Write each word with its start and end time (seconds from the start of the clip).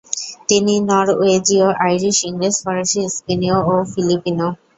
তিনি 0.49 0.73
নরওয়েজীয় 0.89 1.67
আইরিশ 1.85 2.17
ইংরেজ 2.29 2.55
ফরাসি 2.63 3.01
স্পেনীয় 3.15 3.57
ও 3.65 3.83
ফিলিপিনো। 3.91 4.47